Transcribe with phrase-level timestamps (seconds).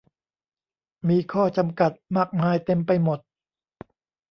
[1.09, 3.19] มีข้อจำกัดมากมายเต็มไปหมด